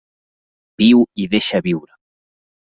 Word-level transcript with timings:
Viu 0.83 1.03
i 1.25 1.27
deixa 1.35 1.61
viure. 1.69 1.95